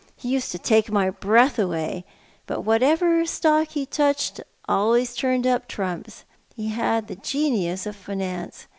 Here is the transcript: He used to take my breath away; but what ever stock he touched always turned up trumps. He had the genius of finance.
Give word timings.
He 0.15 0.29
used 0.29 0.51
to 0.51 0.57
take 0.57 0.89
my 0.91 1.11
breath 1.11 1.59
away; 1.59 2.05
but 2.47 2.61
what 2.61 2.81
ever 2.81 3.23
stock 3.27 3.67
he 3.67 3.85
touched 3.85 4.41
always 4.67 5.13
turned 5.15 5.45
up 5.45 5.67
trumps. 5.67 6.23
He 6.55 6.69
had 6.69 7.05
the 7.07 7.15
genius 7.17 7.85
of 7.85 7.95
finance. 7.95 8.65